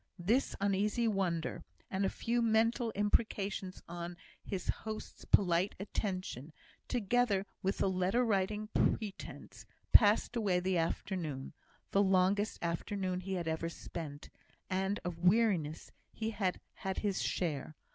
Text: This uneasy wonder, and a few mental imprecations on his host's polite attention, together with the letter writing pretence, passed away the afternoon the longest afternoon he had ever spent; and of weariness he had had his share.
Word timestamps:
This 0.17 0.55
uneasy 0.59 1.07
wonder, 1.07 1.63
and 1.91 2.03
a 2.03 2.09
few 2.09 2.41
mental 2.41 2.89
imprecations 2.95 3.83
on 3.87 4.17
his 4.43 4.67
host's 4.69 5.25
polite 5.25 5.75
attention, 5.79 6.53
together 6.87 7.45
with 7.61 7.77
the 7.77 7.87
letter 7.87 8.25
writing 8.25 8.69
pretence, 8.73 9.63
passed 9.93 10.35
away 10.35 10.59
the 10.59 10.79
afternoon 10.79 11.53
the 11.91 12.01
longest 12.01 12.57
afternoon 12.63 13.19
he 13.19 13.33
had 13.35 13.47
ever 13.47 13.69
spent; 13.69 14.31
and 14.71 14.99
of 15.05 15.19
weariness 15.19 15.91
he 16.11 16.31
had 16.31 16.59
had 16.77 16.97
his 16.97 17.21
share. 17.21 17.75